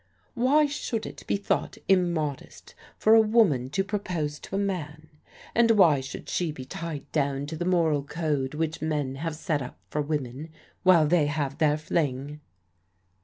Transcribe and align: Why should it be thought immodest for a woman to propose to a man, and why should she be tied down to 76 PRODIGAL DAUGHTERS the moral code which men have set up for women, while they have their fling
Why 0.33 0.65
should 0.65 1.05
it 1.05 1.23
be 1.27 1.35
thought 1.37 1.77
immodest 1.87 2.73
for 2.97 3.13
a 3.13 3.21
woman 3.21 3.69
to 3.69 3.83
propose 3.83 4.39
to 4.39 4.55
a 4.55 4.57
man, 4.57 5.11
and 5.53 5.69
why 5.69 6.01
should 6.01 6.27
she 6.27 6.51
be 6.51 6.65
tied 6.65 7.03
down 7.11 7.45
to 7.45 7.53
76 7.53 7.57
PRODIGAL 7.59 7.59
DAUGHTERS 7.59 7.59
the 7.59 7.77
moral 7.77 8.03
code 8.41 8.53
which 8.55 8.81
men 8.81 9.15
have 9.17 9.35
set 9.35 9.61
up 9.61 9.77
for 9.91 10.01
women, 10.01 10.49
while 10.81 11.05
they 11.05 11.27
have 11.27 11.59
their 11.59 11.77
fling 11.77 12.39